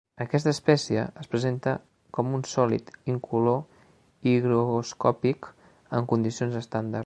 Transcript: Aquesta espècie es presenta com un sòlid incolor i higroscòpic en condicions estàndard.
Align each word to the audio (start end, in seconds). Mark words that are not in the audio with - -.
Aquesta 0.23 0.51
espècie 0.55 1.01
es 1.23 1.27
presenta 1.33 1.73
com 2.19 2.33
un 2.39 2.45
sòlid 2.53 2.89
incolor 3.15 3.61
i 4.29 4.35
higroscòpic 4.37 5.53
en 5.99 6.13
condicions 6.15 6.61
estàndard. 6.65 6.99